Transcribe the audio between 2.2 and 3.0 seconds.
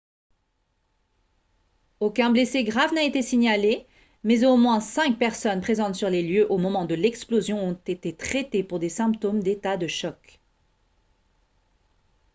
blessé grave